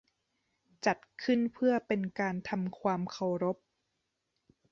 [0.85, 3.57] จัดขึ้นเพื่อเป็นการทำความเคารพ